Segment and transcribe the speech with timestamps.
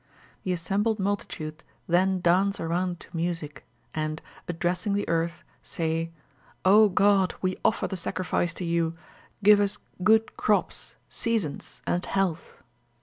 [0.41, 6.11] The assembled multitude then dance around to music, and, addressing the earth, say
[6.65, 6.89] 'Oh!
[6.89, 8.95] God, we offer the sacrifice to you.
[9.43, 12.63] Give us good crops, seasons, and health.'